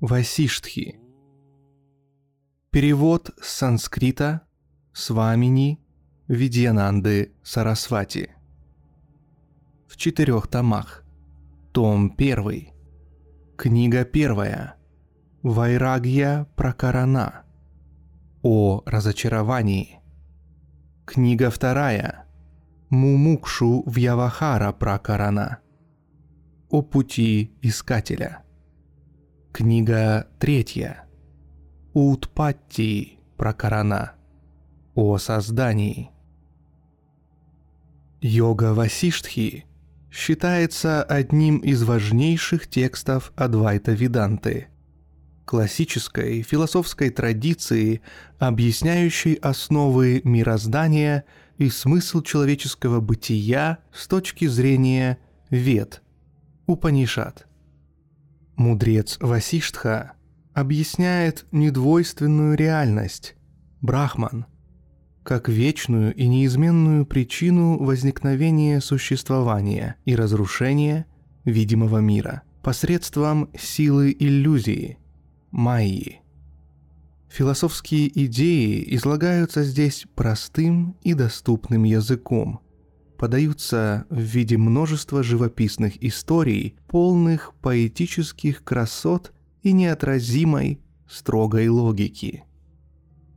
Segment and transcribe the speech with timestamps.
[0.00, 1.00] Васиштхи.
[2.70, 4.42] Перевод с санскрита
[4.92, 5.80] Свамини
[6.28, 8.30] Видьянанды Сарасвати.
[9.88, 11.04] В четырех томах.
[11.72, 12.74] Том первый.
[13.56, 14.76] Книга первая.
[15.42, 17.42] Вайрагья Пракарана.
[18.42, 19.98] О разочаровании.
[21.06, 22.24] Книга вторая.
[22.88, 25.58] Мумукшу Вьявахара Пракарана.
[26.70, 28.44] О пути искателя.
[29.52, 31.06] Книга третья.
[31.94, 34.12] Утпатти Пракарана.
[34.94, 36.10] О создании.
[38.20, 39.64] Йога Васиштхи
[40.12, 44.68] считается одним из важнейших текстов Адвайта Веданты,
[45.44, 48.02] классической философской традиции,
[48.38, 51.24] объясняющей основы мироздания
[51.56, 55.18] и смысл человеческого бытия с точки зрения
[55.50, 56.02] Вед,
[56.66, 57.47] Упанишат.
[58.58, 60.12] Мудрец Васиштха
[60.52, 63.36] объясняет недвойственную реальность,
[63.80, 64.44] Брахман–
[65.28, 71.04] как вечную и неизменную причину возникновения существования и разрушения
[71.44, 74.96] видимого мира посредством силы иллюзии,
[75.50, 76.22] майи.
[77.28, 82.60] Философские идеи излагаются здесь простым и доступным языком,
[83.18, 92.44] подаются в виде множества живописных историй, полных поэтических красот и неотразимой строгой логики.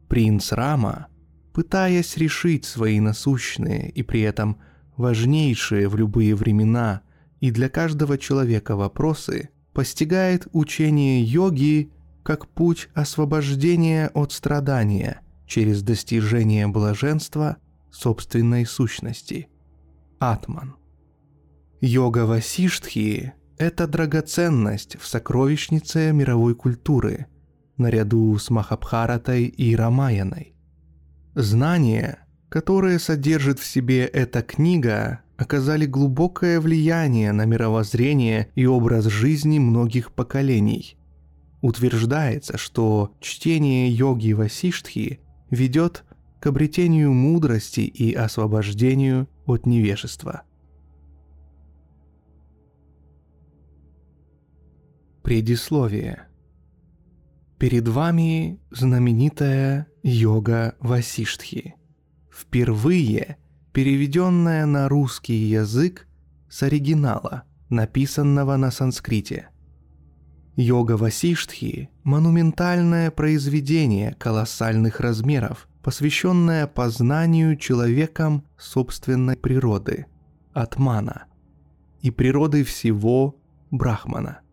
[0.08, 1.08] Принц Рама–
[1.54, 4.58] пытаясь решить свои насущные и при этом
[4.98, 7.02] важнейшие в любые времена
[7.40, 11.92] и для каждого человека вопросы, постигает учение йоги
[12.24, 17.58] как путь освобождения от страдания через достижение блаженства
[17.92, 19.48] собственной сущности.
[20.22, 20.76] Атман.
[21.82, 27.26] Йога Васиштхи– это драгоценность в сокровищнице мировой культуры,
[27.78, 30.56] наряду с Махабхаратой и Рамаяной–
[31.36, 39.58] Знания, которые содержит в себе эта книга, оказали глубокое влияние на мировоззрение и образ жизни
[39.58, 40.98] многих поколений.
[41.62, 46.04] Утверждается, что чтение йоги Васиштхи ведет
[46.42, 50.44] к обретению мудрости и освобождению от невежества.
[55.24, 56.28] Предисловие–
[57.62, 61.76] Перед вами знаменитая йога Васиштхи,
[62.32, 63.38] впервые
[63.72, 66.08] переведенная на русский язык
[66.50, 69.50] с оригинала, написанного на санскрите.
[70.56, 80.06] Йога Васиштхи– монументальное произведение колоссальных размеров, посвященное познанию человеком собственной природы,
[80.54, 81.26] атмана,
[82.02, 83.36] и природы всего
[83.72, 84.42] брахмана–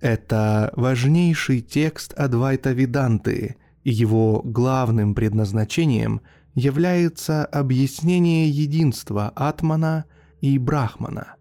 [0.00, 6.20] это важнейший текст Адвайта Веданты, и его главным предназначением
[6.54, 10.04] является объяснение единства Атмана
[10.40, 11.34] и Брахмана.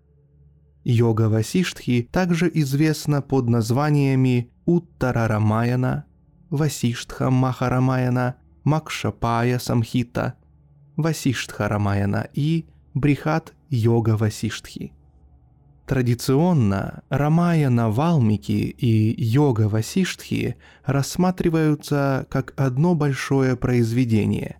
[0.83, 6.05] Йога Васиштхи также известна под названиями Уттара Рамаяна,
[6.49, 8.37] Васиштха Махарамаяна,
[8.67, 10.33] Макшапая Самхита,
[10.97, 14.91] Васиштха Рамаяна и Брихат Йога Васиштхи–
[15.87, 24.57] Традиционно Рамаяна Валмики и Йога Васиштхи рассматриваются как одно большое произведение.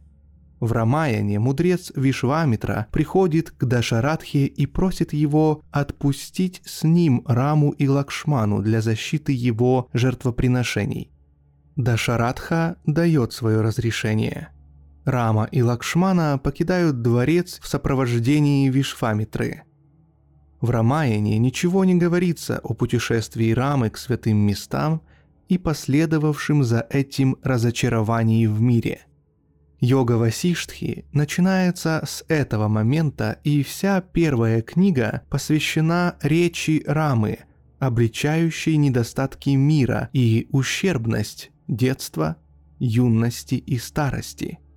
[0.61, 7.89] В Рамаяне мудрец Вишвамитра приходит к Дашарадхе и просит его отпустить с ним Раму и
[7.89, 11.11] Лакшману для защиты его жертвоприношений.
[11.77, 14.49] Дашарадха дает свое разрешение.
[15.05, 19.63] Рама и Лакшмана покидают дворец в сопровождении Вишвамитры–
[20.59, 25.03] в Рамаяне ничего не говорится о путешествии Рамы к святым местам
[25.49, 29.01] и последовавшем за этим разочаровании в мире.
[29.79, 37.39] Йога Васиштхи начинается с этого момента, и вся первая книга посвящена речи Рамы,
[37.77, 42.37] обличающей недостатки мира и ущербность детства,
[42.79, 44.59] юности и старости–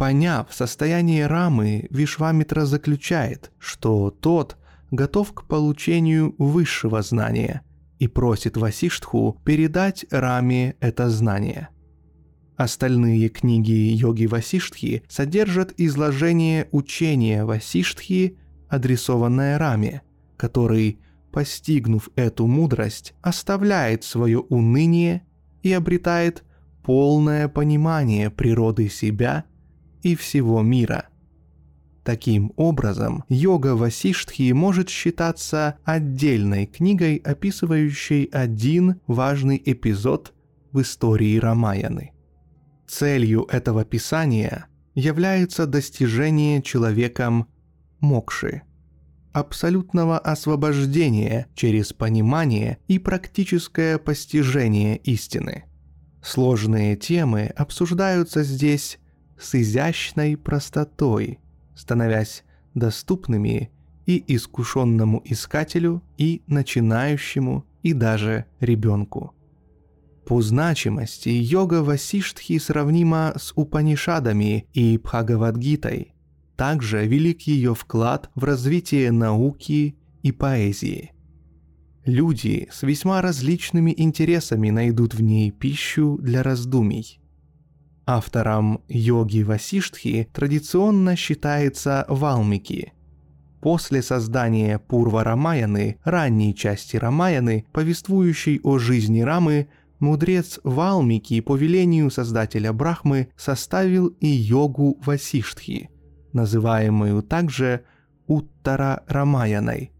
[0.00, 4.56] Поняв состояние Рамы, Вишвамитра заключает, что тот
[4.90, 7.60] готов к получению высшего знания
[7.98, 11.68] и просит Васиштху передать Раме это знание.
[12.56, 18.38] Остальные книги йоги Васиштхи содержат изложение учения Васиштхи,
[18.70, 20.00] адресованное Раме,
[20.38, 20.98] который,
[21.30, 25.26] постигнув эту мудрость, оставляет свое уныние
[25.62, 26.44] и обретает
[26.82, 29.44] полное понимание природы себя
[30.02, 31.06] и всего мира.
[32.04, 40.32] Таким образом, йога Васиштхи может считаться отдельной книгой, описывающей один важный эпизод
[40.72, 42.12] в истории Рамаяны.
[42.88, 47.46] Целью этого писания является достижение человеком
[48.00, 48.62] мокши–
[49.32, 55.64] абсолютного освобождения через понимание и практическое постижение истины.
[56.22, 58.98] Сложные темы обсуждаются здесь
[59.38, 61.38] с изящной простотой,
[61.74, 62.44] становясь
[62.74, 63.70] доступными
[64.06, 69.34] и искушенному искателю, и начинающему, и даже ребенку.
[70.26, 76.14] По значимости йога Васиштхи сравнима с Упанишадами и Бхагавадгитой.
[76.60, 81.14] Также велик ее вклад в развитие науки и поэзии.
[82.04, 87.18] Люди с весьма различными интересами найдут в ней пищу для раздумий.
[88.04, 92.92] Автором йоги Васиштхи традиционно считается Валмики.
[93.62, 99.68] После создания Пурва Рамаяны, ранней части Рамаяны, повествующей о жизни Рамы,
[99.98, 105.88] мудрец Валмики по велению создателя Брахмы составил и йогу Васиштхи,
[106.32, 107.84] называемую также
[108.26, 109.92] Уттара Рамаяной,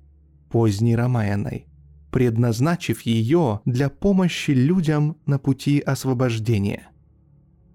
[0.51, 1.67] поздней Рамаяной,
[2.11, 6.89] предназначив ее для помощи людям на пути освобождения.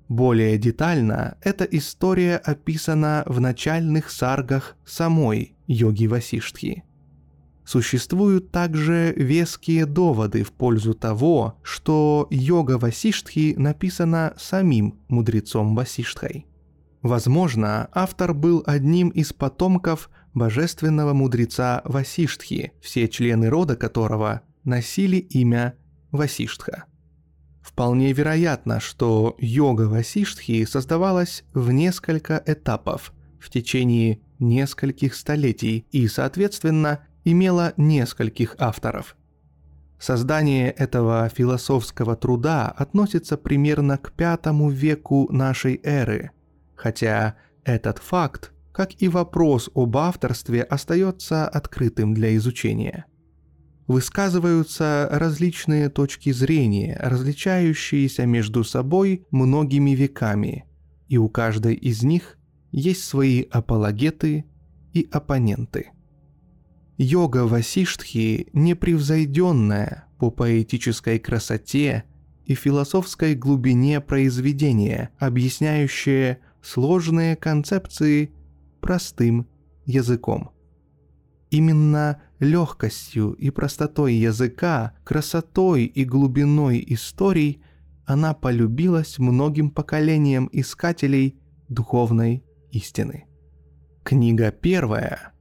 [0.07, 6.83] Более детально эта история описана в начальных саргах самой йоги Васиштхи.
[7.65, 16.45] Существуют также веские доводы в пользу того, что йога Васиштхи написана самим мудрецом Васиштхой.
[17.05, 25.75] Возможно, автор был одним из потомков божественного мудреца Васиштхи, все члены рода которого носили имя
[26.09, 26.85] Васиштха.
[27.61, 37.01] Вполне вероятно, что йога Васиштхи создавалась в несколько этапов в течение нескольких столетий и, соответственно,
[37.23, 39.15] имела нескольких авторов.
[39.99, 46.31] Создание этого философского труда относится примерно к пятому веку нашей эры,
[46.75, 53.05] хотя этот факт, как и вопрос об авторстве, остается открытым для изучения–
[53.87, 60.65] высказываются различные точки зрения, различающиеся между собой многими веками,
[61.07, 62.37] и у каждой из них
[62.71, 64.45] есть свои апологеты
[64.93, 65.91] и оппоненты.
[66.97, 72.05] Йога Васиштхи непревзойденная по поэтической красоте
[72.45, 78.31] и философской глубине произведения, объясняющее сложные концепции
[78.81, 79.47] простым
[79.85, 80.51] языком.
[81.51, 87.61] Именно легкостью и простотой языка, красотой и глубиной историй
[88.05, 93.25] она полюбилась многим поколениям искателей духовной истины.
[94.03, 95.34] Книга первая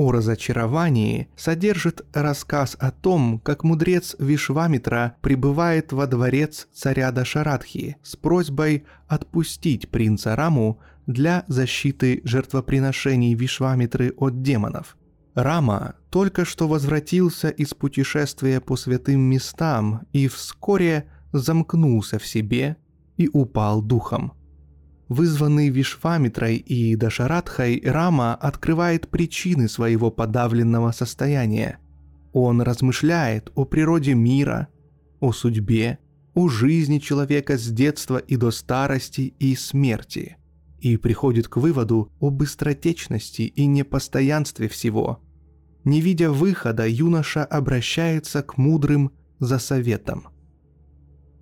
[0.00, 8.16] о разочаровании содержит рассказ о том, как мудрец Вишвамитра прибывает во дворец царя Дашарадхи с
[8.16, 14.96] просьбой отпустить принца Раму для защиты жертвоприношений Вишвамитры от демонов–
[15.34, 22.78] Рама только что возвратился из путешествия по святым местам и вскоре замкнулся в себе
[23.16, 24.32] и упал духом.
[25.10, 31.80] Вызванный Вишвамитрой и Дашарадхой, Рама открывает причины своего подавленного состояния.
[32.32, 34.68] Он размышляет о природе мира,
[35.20, 35.98] о судьбе,
[36.32, 40.38] о жизни человека с детства и до старости и смерти–
[40.80, 45.20] и приходит к выводу о быстротечности и непостоянстве всего.
[45.84, 50.28] Не видя выхода, юноша обращается к мудрым за советом.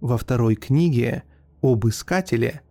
[0.00, 1.24] Во второй книге
[1.62, 2.62] об искателе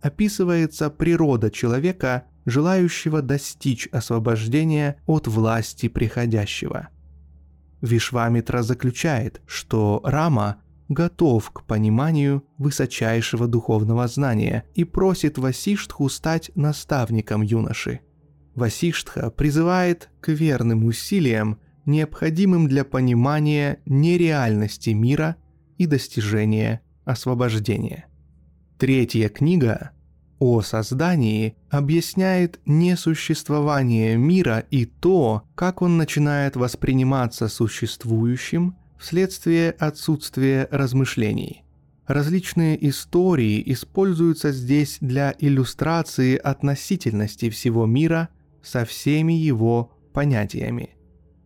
[0.00, 6.88] описывается природа человека, желающего достичь освобождения от власти приходящего.
[7.80, 17.42] Вишвамитра заключает, что Рама готов к пониманию высочайшего духовного знания и просит Васиштху стать наставником
[17.42, 18.00] юноши.
[18.54, 25.36] Васиштха призывает к верным усилиям, необходимым для понимания нереальности мира
[25.76, 28.06] и достижения освобождения.
[28.78, 29.92] Третья книга
[30.38, 41.64] о создании объясняет несуществование мира и то, как он начинает восприниматься существующим вследствие отсутствия размышлений.
[42.06, 48.28] Различные истории используются здесь для иллюстрации относительности всего мира
[48.62, 50.90] со всеми его понятиями.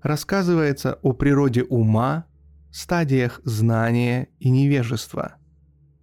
[0.02, 2.24] Рассказывается о природе ума,
[2.72, 5.36] стадиях знания и невежества–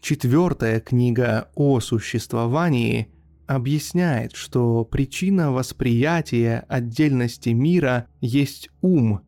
[0.02, 3.10] Четвертая книга о существовании
[3.48, 9.22] объясняет, что причина восприятия отдельности мира есть ум,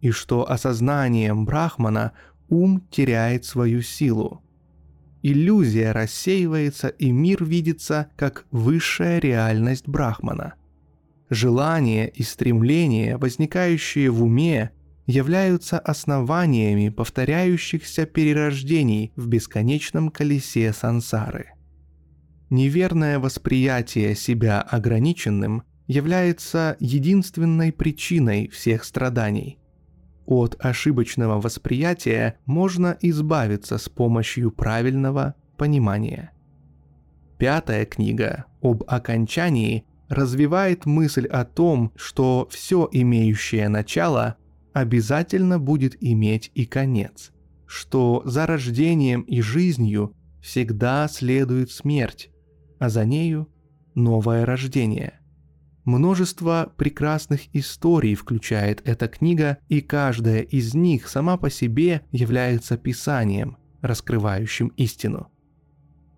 [0.00, 2.12] и что осознанием Брахмана
[2.48, 4.42] ум теряет свою силу.
[5.22, 10.54] Иллюзия рассеивается, и мир видится как высшая реальность Брахмана.
[11.30, 14.72] Желание и стремление, возникающие в уме,
[15.06, 21.50] являются основаниями повторяющихся перерождений в бесконечном колесе сансары.
[22.50, 29.58] Неверное восприятие себя ограниченным является единственной причиной всех страданий.
[30.26, 36.32] От ошибочного восприятия можно избавиться с помощью правильного понимания.
[37.38, 44.36] Пятая книга об окончании развивает мысль о том, что все имеющее начало
[44.72, 47.32] обязательно будет иметь и конец,
[47.66, 52.30] что за рождением и жизнью всегда следует смерть,
[52.78, 53.48] а за нею
[53.94, 55.20] новое рождение.
[55.84, 63.56] Множество прекрасных историй включает эта книга, и каждая из них сама по себе является писанием,
[63.80, 65.31] раскрывающим истину.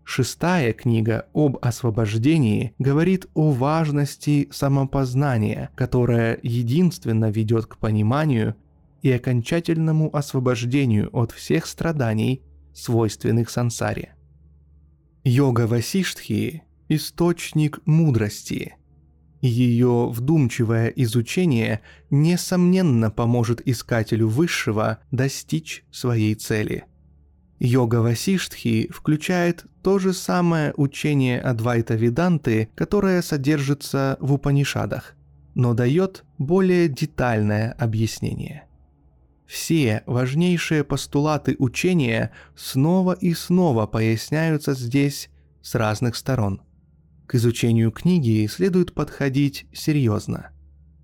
[0.04, 8.54] Шестая книга об освобождении говорит о важности самопознания, которое единственно ведет к пониманию
[9.00, 12.42] и окончательному освобождению от всех страданий,
[12.74, 14.14] свойственных сансаре.
[15.24, 18.76] Йога Васиштхи– источник мудрости.
[19.40, 21.80] Ее вдумчивое изучение
[22.10, 26.84] несомненно поможет искателю высшего достичь своей цели–
[27.60, 35.14] Йога Васиштхи включает то же самое учение Адвайта Веданты, которое содержится в Упанишадах,
[35.54, 38.64] но дает более детальное объяснение.
[39.46, 45.30] Все важнейшие постулаты учения снова и снова поясняются здесь
[45.62, 46.60] с разных сторон.
[47.26, 50.50] К изучению книги следует подходить серьезно.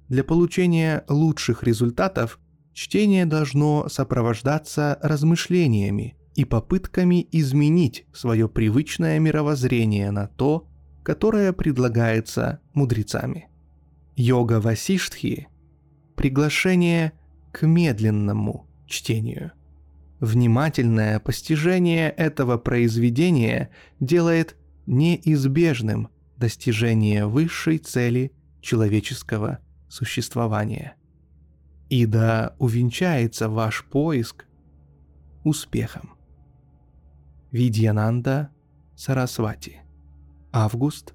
[0.08, 2.40] Для получения лучших результатов
[2.72, 10.66] чтение должно сопровождаться размышлениями– и попытками изменить свое привычное мировоззрение на то,
[11.02, 13.48] которое предлагается мудрецами.
[14.16, 15.48] Йога Васиштхи–
[16.16, 17.12] приглашение
[17.52, 19.52] к медленному чтению.
[20.18, 23.68] Внимательное постижение этого произведения
[24.00, 24.56] делает
[24.86, 28.32] неизбежным достижение высшей цели
[28.62, 29.58] человеческого
[29.90, 30.96] существования.
[31.90, 34.46] И да увенчается ваш поиск
[35.44, 36.14] успехом.
[37.52, 38.50] Видьянанда
[38.94, 39.80] Сарасвати.
[40.52, 41.14] Август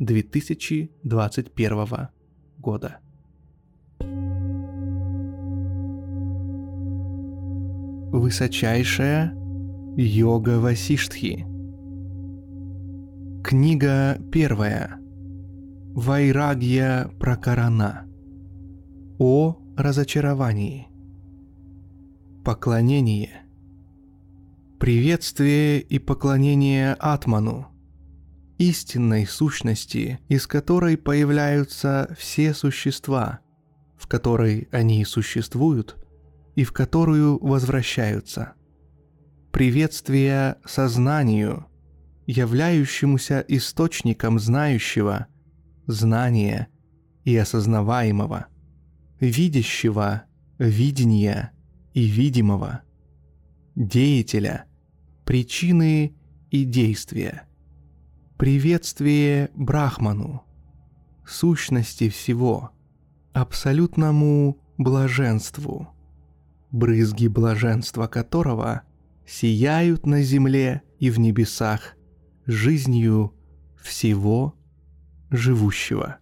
[0.00, 2.08] 2021
[2.58, 2.98] года.
[8.10, 9.36] Высочайшая
[9.96, 11.46] йога Васиштхи.
[13.44, 14.98] Книга первая.
[15.94, 18.04] Вайрагья Пракарана.
[19.20, 20.88] О разочаровании.
[22.44, 23.42] Поклонение–
[24.78, 27.66] Приветствие и поклонение Атману,
[28.58, 33.40] истинной сущности, из которой появляются все существа,
[33.96, 35.96] в которой они существуют
[36.54, 38.52] и в которую возвращаются.
[39.50, 41.66] Приветствие сознанию,
[42.28, 45.26] являющемуся источником знающего,
[45.88, 46.68] знания
[47.24, 48.46] и осознаваемого,
[49.18, 50.22] видящего,
[50.60, 51.50] видения
[51.94, 52.82] и видимого,
[53.74, 54.64] деятеля–
[55.28, 56.16] Причины
[56.50, 57.46] и действия.
[58.38, 60.42] Приветствие Брахману.
[61.26, 62.70] Сущности всего.
[63.34, 65.90] Абсолютному блаженству.
[66.70, 68.84] Брызги блаженства которого
[69.26, 71.94] сияют на земле и в небесах
[72.46, 73.34] жизнью
[73.76, 74.54] всего
[75.28, 76.20] живущего.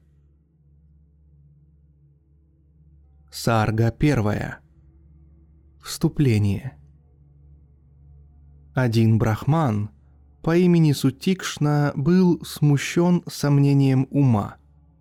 [3.30, 4.58] Сарга первая.
[5.80, 6.76] Вступление.
[8.76, 9.88] Один брахман
[10.42, 14.56] по имени Сутикшна был смущен сомнением ума.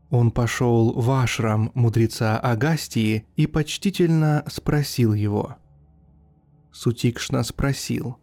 [0.09, 5.57] Он пошел в ашрам мудреца Агастии и почтительно спросил его.
[6.71, 8.15] Сутикшна спросил.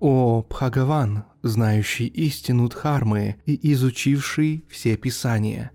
[0.00, 5.70] «О, Бхагаван, знающий истину Дхармы и изучивший все писания.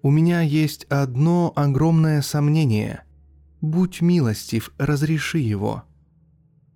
[0.00, 3.04] У меня есть одно огромное сомнение.
[3.60, 5.84] Будь милостив, разреши его.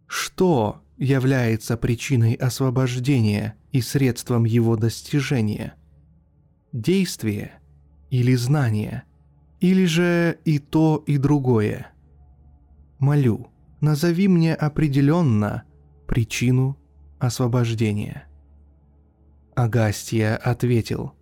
[0.07, 5.75] Что является причиной освобождения и средством его достижения?
[6.73, 7.61] Действие
[8.11, 9.05] или знание?
[9.61, 11.93] Или же и то, и другое?
[12.99, 13.49] Молю,
[13.81, 15.65] назови мне определенно
[16.07, 16.79] причину
[17.19, 18.29] освобождения.
[19.55, 21.15] Агастия ответил,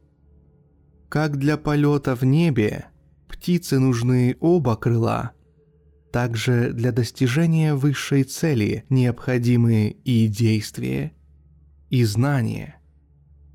[1.08, 2.86] «Как для полета в небе
[3.28, 5.32] птицы нужны оба крыла,
[6.16, 11.12] также для достижения высшей цели необходимы и действие,
[11.90, 12.76] и знание.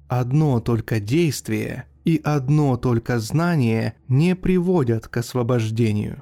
[0.07, 6.21] Одно только действие и одно только знание не приводят к освобождению.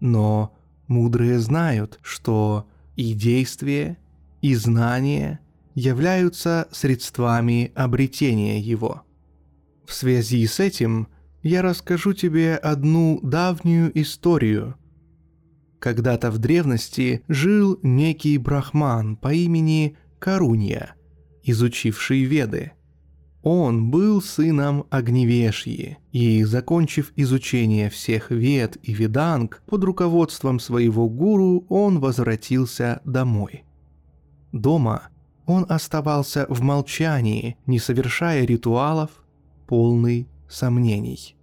[0.00, 3.98] Но мудрые знают, что и действие,
[4.40, 5.40] и знание
[5.74, 9.02] являются средствами обретения его.
[9.84, 11.08] В связи с этим
[11.42, 14.76] я расскажу тебе одну давнюю историю.
[15.80, 20.94] Когда-то в древности жил некий брахман по имени Карунья,
[21.42, 22.72] изучивший Веды.
[23.42, 31.64] Он был сыном Огневешьи, и, закончив изучение всех вед и веданг, под руководством своего гуру
[31.68, 33.64] он возвратился домой–
[34.52, 35.08] Дома
[35.46, 39.10] он оставался в молчании, не совершая ритуалов,
[39.66, 41.36] полный сомнений.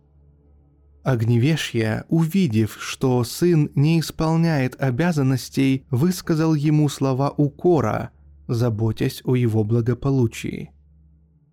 [1.08, 8.10] Огневешья, увидев, что сын не исполняет обязанностей, высказал ему слова укора,
[8.50, 10.72] заботясь о его благополучии.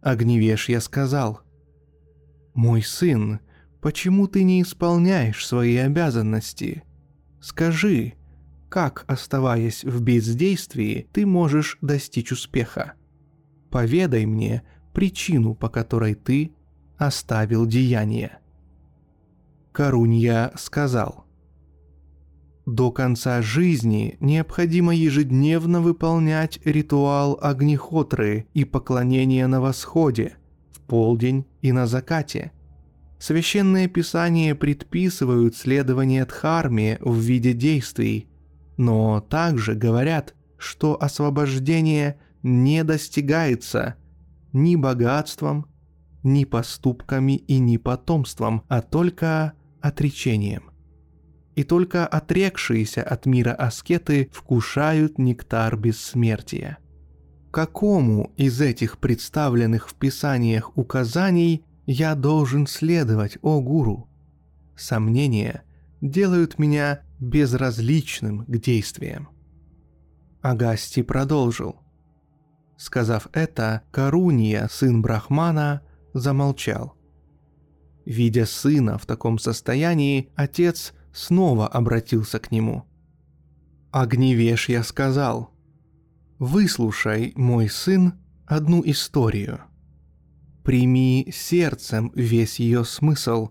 [0.01, 1.43] Огневешья сказал,
[2.53, 3.39] «Мой сын,
[3.81, 6.83] почему ты не исполняешь свои обязанности?
[7.41, 8.15] Скажи,
[8.69, 12.95] как, оставаясь в бездействии, ты можешь достичь успеха.
[13.71, 16.51] Поведай мне причину, по которой ты
[16.99, 18.41] оставил деяние.
[19.75, 21.27] Карунья сказал,
[22.65, 30.37] «До конца жизни необходимо ежедневно выполнять ритуал Огнехотры и поклонение на восходе,
[30.71, 32.53] в полдень и на закате.
[33.19, 38.29] Священные писания предписывают следование Дхарме в виде действий–
[38.77, 43.97] но также говорят, что освобождение не достигается
[44.53, 45.67] ни богатством,
[46.23, 49.53] ни поступками и ни потомством, а только
[49.85, 50.71] отречением.
[51.55, 56.79] И только отрекшиеся от мира аскеты вкушают нектар бессмертия.
[57.53, 64.09] Какому из этих представленных в писаниях указаний я должен следовать, о гуру?
[64.75, 65.63] Сомнения
[66.01, 69.29] делают меня безразличным к действиям.
[70.41, 71.77] Агасти продолжил.
[72.77, 75.83] Сказав это, Каруния, сын Брахмана,
[76.15, 76.97] замолчал.
[78.05, 82.85] Видя сына в таком состоянии, отец снова обратился к нему.
[83.91, 85.55] «Огневеш я сказал,
[86.39, 88.15] выслушай, мой сын,
[88.47, 89.61] одну историю.
[90.63, 93.51] Прими сердцем весь ее смысл,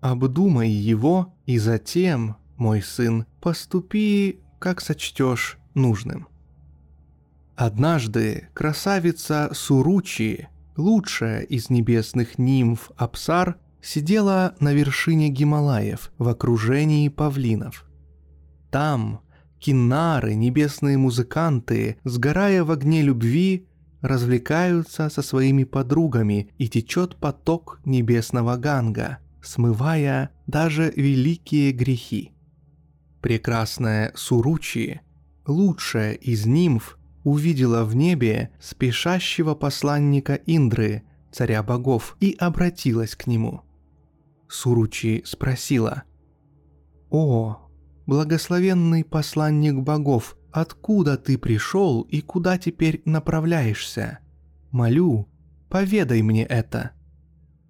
[0.00, 6.28] обдумай его и затем мой сын, поступи, как сочтешь нужным.
[7.56, 17.84] Однажды красавица Суручи, лучшая из небесных нимф Апсар, сидела на вершине Гималаев в окружении павлинов.
[18.70, 19.20] Там
[19.58, 23.66] кинары, небесные музыканты, сгорая в огне любви,
[24.00, 32.32] развлекаются со своими подругами и течет поток небесного ганга, смывая даже великие грехи.
[33.20, 35.00] Прекрасная Суручи,
[35.46, 43.62] лучшая из нимф, увидела в небе спешащего посланника Индры, царя богов, и обратилась к нему.
[44.52, 46.02] Суручи спросила,
[47.08, 47.70] «О,
[48.06, 54.18] благословенный посланник богов, откуда ты пришел и куда теперь направляешься?
[54.70, 55.26] Молю,
[55.70, 56.90] поведай мне это».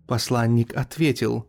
[0.09, 1.47] Посланник ответил,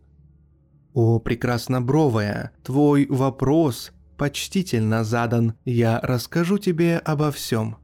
[0.93, 7.77] «О, прекраснобровая, твой вопрос почтительно задан, я расскажу тебе обо всем».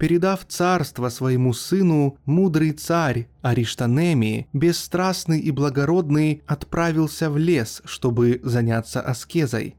[0.00, 9.02] Передав царство своему сыну, мудрый царь Ариштанеми, бесстрастный и благородный, отправился в лес, чтобы заняться
[9.02, 9.76] аскезой.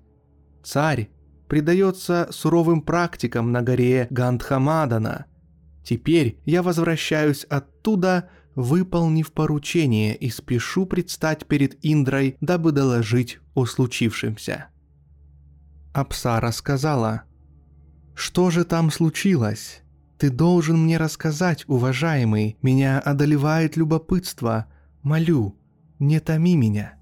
[0.64, 1.10] Царь
[1.48, 5.26] предается суровым практикам на горе Гандхамадана.
[5.84, 14.68] Теперь я возвращаюсь оттуда, выполнив поручение и спешу предстать перед Индрой, дабы доложить о случившемся.
[15.94, 17.24] Апсара сказала,
[18.14, 19.81] «Что же там случилось?
[20.22, 24.68] Ты должен мне рассказать, уважаемый, меня одолевает любопытство.
[25.02, 25.58] Молю,
[25.98, 26.94] не томи меня».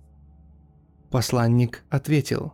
[1.11, 2.53] Посланник ответил.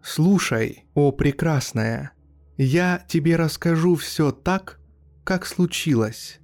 [0.00, 2.12] «Слушай, о прекрасная,
[2.56, 4.78] я тебе расскажу все так,
[5.24, 6.38] как случилось.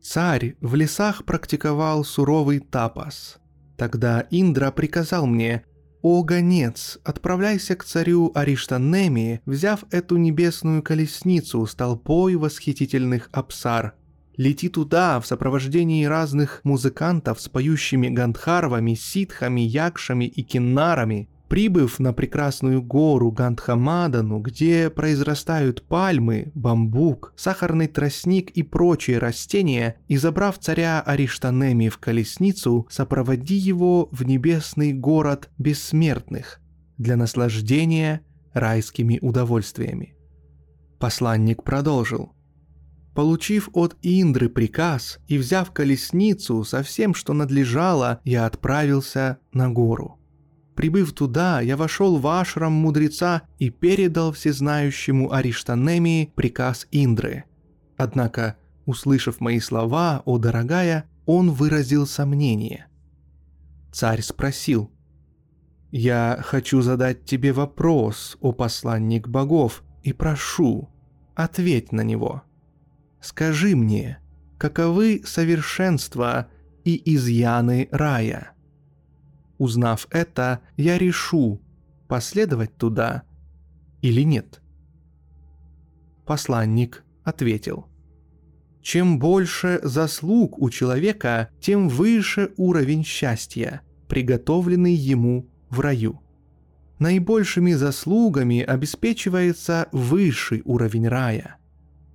[0.00, 3.36] Царь в лесах практиковал суровый тапас.
[3.76, 5.62] Тогда Индра приказал мне,
[6.00, 13.94] «О, гонец, отправляйся к царю Ариштанеми, взяв эту небесную колесницу с толпой восхитительных абсар.
[14.36, 21.28] Лети туда в сопровождении разных музыкантов с поющими гандхарвами, ситхами, якшами и киннарами.
[21.48, 30.18] Прибыв на прекрасную гору Гандхамадану, где произрастают пальмы, бамбук, сахарный тростник и прочие растения, и
[30.18, 36.60] забрав царя Ариштанеми в колесницу, сопроводи его в небесный город бессмертных
[36.98, 38.20] для наслаждения
[38.52, 40.14] райскими удовольствиями.
[40.98, 42.34] Посланник продолжил.
[43.14, 50.17] Получив от Индры приказ и взяв колесницу со всем, что надлежало, я отправился на гору.
[50.78, 57.46] Прибыв туда, я вошел в ашрам мудреца и передал всезнающему Ариштанемии приказ Индры.
[57.96, 62.86] Однако, услышав мои слова, о дорогая, он выразил сомнение.
[63.90, 64.92] Царь спросил,
[65.90, 70.90] «Я хочу задать тебе вопрос, о посланник богов, и прошу,
[71.34, 72.42] ответь на него.
[73.20, 74.20] Скажи мне,
[74.58, 76.46] каковы совершенства
[76.84, 78.52] и изъяны рая?»
[79.58, 81.60] Узнав это, я решу,
[82.06, 83.24] последовать туда
[84.00, 84.62] или нет.
[86.24, 87.86] Посланник ответил.
[88.80, 96.20] Чем больше заслуг у человека, тем выше уровень счастья, приготовленный ему в раю.
[97.00, 101.56] Наибольшими заслугами обеспечивается высший уровень рая.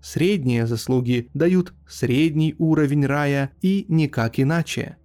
[0.02, 4.98] Средние заслуги дают средний уровень рая и никак иначе–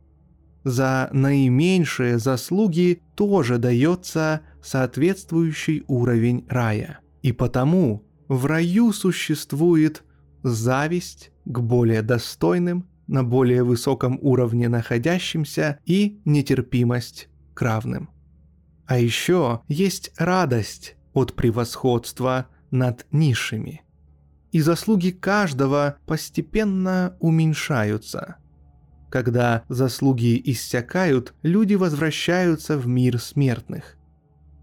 [0.68, 7.00] за наименьшие заслуги тоже дается соответствующий уровень рая.
[7.22, 10.04] И потому в раю существует
[10.42, 18.10] зависть к более достойным, на более высоком уровне находящимся и нетерпимость к равным.
[18.86, 23.82] А еще есть радость от превосходства над низшими.
[24.52, 28.36] И заслуги каждого постепенно уменьшаются–
[29.10, 33.96] когда заслуги иссякают, люди возвращаются в мир смертных.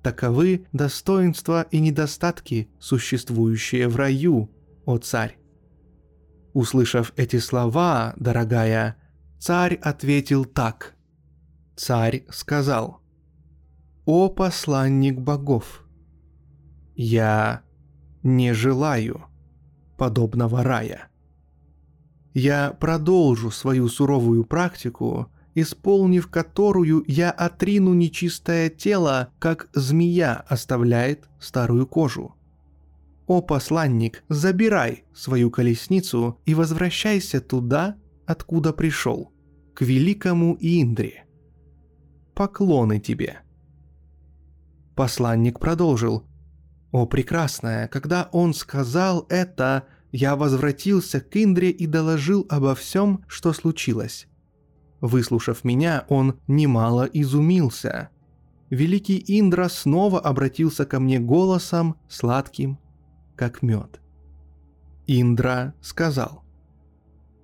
[0.03, 4.51] Таковы достоинства и недостатки, существующие в раю,
[4.85, 5.37] о царь.
[6.53, 8.97] Услышав эти слова, дорогая,
[9.39, 10.93] царь ответил так.
[11.75, 13.01] Царь сказал,
[14.05, 15.83] «О посланник богов,
[16.95, 17.63] я
[18.21, 19.25] не желаю
[19.97, 21.09] подобного рая»
[22.35, 31.87] я продолжу свою суровую практику, исполнив которую я отрину нечистое тело, как змея оставляет старую
[31.87, 32.35] кожу.
[33.25, 37.95] О посланник, забирай свою колесницу и возвращайся туда,
[38.25, 39.31] откуда пришел,
[39.73, 41.23] к великому Индре.
[42.33, 43.39] Поклоны тебе.
[44.93, 46.25] Посланник продолжил.
[46.91, 53.51] О прекрасная, когда он сказал это, я возвратился к Индре и доложил обо всем, что
[53.51, 54.27] случилось.
[55.01, 58.11] Выслушав меня, он немало изумился.
[58.69, 62.79] Великий Индра снова обратился ко мне голосом, сладким,
[63.35, 63.99] как мед.
[65.05, 66.45] Индра сказал,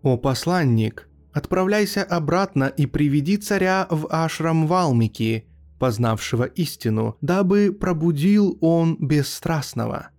[0.02, 5.46] «О посланник, отправляйся обратно и приведи царя в ашрам Валмики,
[5.78, 10.11] познавшего истину, дабы пробудил он бесстрастного»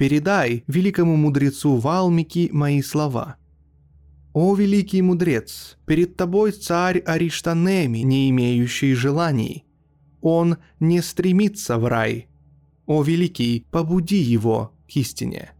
[0.00, 3.36] передай великому мудрецу Валмики мои слова.
[4.32, 9.66] «О великий мудрец, перед тобой царь Ариштанеми, не имеющий желаний.
[10.22, 12.28] Он не стремится в рай.
[12.86, 15.50] О великий, побуди его к истине.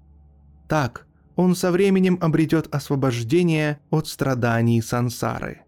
[0.68, 5.64] Так он со временем обретет освобождение от страданий сансары».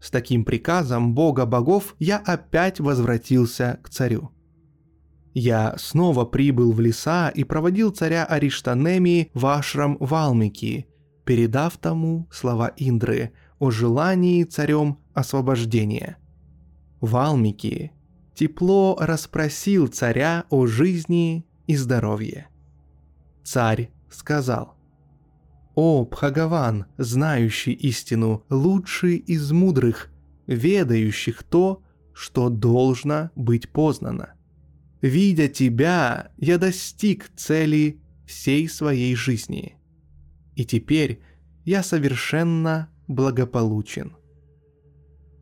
[0.00, 4.30] С таким приказом Бога богов я опять возвратился к царю.
[5.34, 10.86] Я снова прибыл в леса и проводил царя Ариштанеми в ашрам Валмики,
[11.24, 16.18] передав тому слова Индры о желании царем освобождения.
[17.00, 17.92] Валмики
[18.34, 22.48] тепло расспросил царя о жизни и здоровье.
[23.42, 24.76] Царь сказал,
[25.74, 30.10] «О, Бхагаван, знающий истину, лучший из мудрых,
[30.46, 34.34] ведающих то, что должно быть познано.
[35.02, 39.76] Видя тебя, я достиг цели всей своей жизни.
[40.54, 41.20] И теперь
[41.64, 44.16] я совершенно благополучен.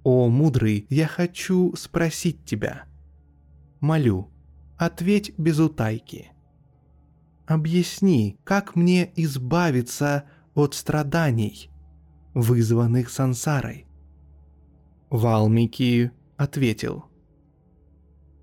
[0.03, 2.87] О, мудрый, я хочу спросить тебя.
[3.81, 4.31] Молю,
[4.79, 6.31] ответь без утайки.
[7.47, 11.71] Объясни, как мне избавиться от страданий,
[12.33, 13.87] вызванных сансарой.
[15.11, 17.05] Валмики ответил.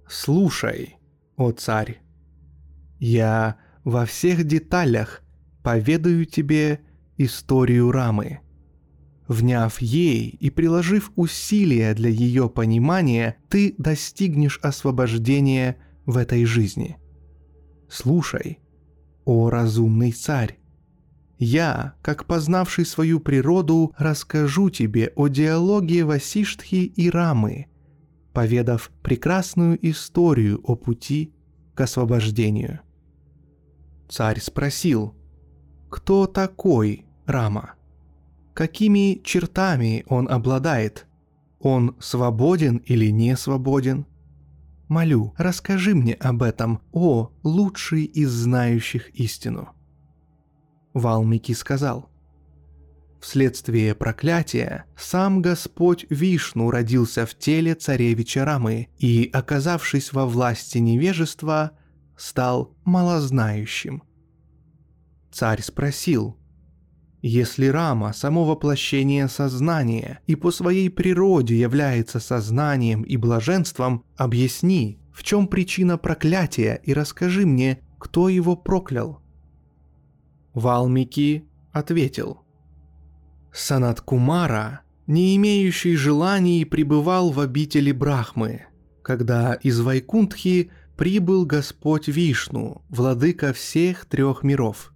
[0.08, 0.96] «Слушай,
[1.38, 2.02] о царь,
[3.00, 5.21] я во всех деталях
[5.63, 6.82] поведаю тебе
[7.15, 8.39] историю Рамы.
[9.28, 16.97] Вняв ей и приложив усилия для ее понимания, ты достигнешь освобождения в этой жизни.
[17.89, 18.60] Слушай,
[19.26, 20.58] о разумный царь,
[21.38, 27.67] я, как познавший свою природу, расскажу тебе о диалоге Васиштхи и Рамы,
[28.38, 31.34] поведав прекрасную историю о пути
[31.73, 32.82] к освобождению.
[34.10, 35.15] Царь спросил,
[35.89, 37.73] кто такой Рама?
[38.54, 41.08] Какими чертами он обладает?
[41.60, 44.06] Он свободен или не свободен?
[44.88, 49.69] Молю, расскажи мне об этом, о лучший из знающих истину.
[50.93, 52.12] Валмики сказал,
[53.19, 61.71] Вследствие проклятия сам Господь Вишну родился в теле царевича Рамы и, оказавшись во власти невежества,
[62.15, 64.03] стал малознающим.
[65.32, 66.38] Царь спросил,
[67.21, 75.23] если Рама– само воплощение сознания и по своей природе является сознанием и блаженством, объясни, в
[75.23, 79.21] чем причина проклятия и расскажи мне, кто его проклял.
[80.53, 82.46] Валмики ответил.
[83.51, 88.65] Санат Кумара, не имеющий желаний, пребывал в обители Брахмы,
[89.01, 94.93] когда из Вайкунтхи прибыл Господь Вишну, владыка всех трех миров.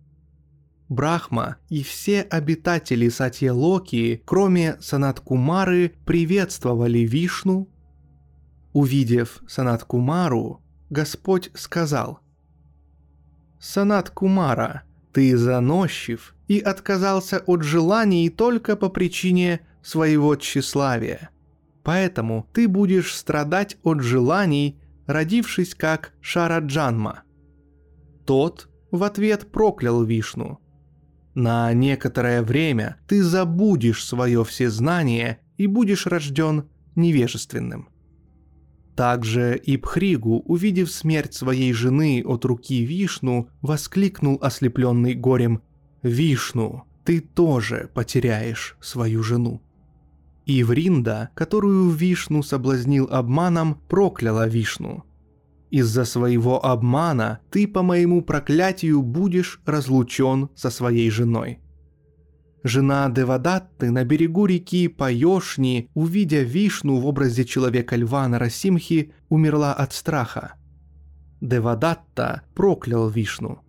[0.89, 7.69] Брахма и все обитатели Сатья-Локи, кроме Санат Кумары, приветствовали Вишну.
[8.73, 12.19] Увидев Санат Кумару, Господь сказал
[13.57, 21.29] «Санат Кумара, ты заносчив и отказался от желаний только по причине своего тщеславия.
[21.83, 27.23] Поэтому ты будешь страдать от желаний, родившись как Шараджанма.
[28.25, 30.59] Тот в ответ проклял Вишну.
[31.33, 37.90] На некоторое время ты забудешь свое всезнание и будешь рожден невежественным.
[39.01, 45.63] Также и Пхригу, увидев смерть своей жены от руки Вишну, воскликнул ослепленный горем
[46.03, 49.59] «Вишну, ты тоже потеряешь свою жену».
[50.45, 55.03] И Вринда, которую Вишну соблазнил обманом, прокляла Вишну.
[55.71, 61.57] «Из-за своего обмана ты по моему проклятию будешь разлучен со своей женой».
[62.63, 70.53] Жена Девадатты на берегу реки Паешни, увидя Вишну в образе человека-льва Нарасимхи, умерла от страха.
[71.41, 73.61] Девадатта проклял Вишну.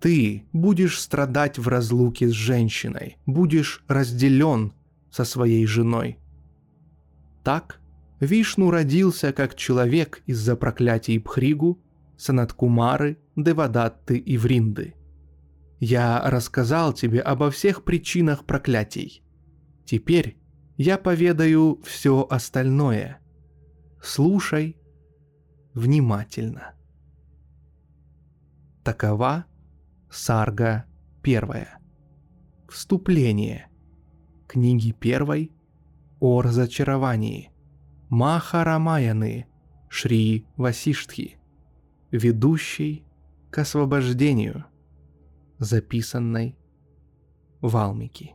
[0.00, 4.72] «Ты будешь страдать в разлуке с женщиной, будешь разделен
[5.10, 6.18] со своей женой».
[7.42, 7.80] Так
[8.20, 11.80] Вишну родился как человек из-за проклятий Бхригу,
[12.16, 14.94] Санаткумары, Девадатты и Вринды–
[15.80, 19.22] я рассказал тебе обо всех причинах проклятий.
[19.84, 20.36] Теперь
[20.76, 23.20] я поведаю все остальное.
[24.02, 24.76] Слушай
[25.74, 26.74] внимательно.
[28.84, 29.46] Такова
[30.10, 30.84] Сарга
[31.22, 31.78] первая.
[32.68, 33.68] Вступление.
[34.46, 35.52] Книги первой
[36.20, 37.52] о разочаровании.
[38.08, 39.46] Махарамаяны
[39.88, 41.38] Шри Васиштхи.
[42.10, 43.04] Ведущий
[43.50, 44.64] к освобождению–
[45.58, 46.56] записанной
[47.60, 48.34] в Алмике.